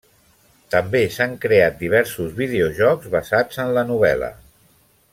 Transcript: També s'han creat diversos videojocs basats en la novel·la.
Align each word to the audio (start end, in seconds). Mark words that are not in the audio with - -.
També 0.75 1.01
s'han 1.17 1.35
creat 1.43 1.77
diversos 1.83 2.33
videojocs 2.41 3.13
basats 3.19 3.63
en 3.67 3.75
la 3.79 3.85
novel·la. 3.95 4.35